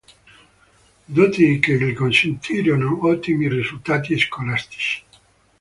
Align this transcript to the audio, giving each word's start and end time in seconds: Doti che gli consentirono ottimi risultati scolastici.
Doti 1.15 1.59
che 1.59 1.77
gli 1.77 1.93
consentirono 1.93 3.05
ottimi 3.05 3.47
risultati 3.47 4.17
scolastici. 4.17 5.03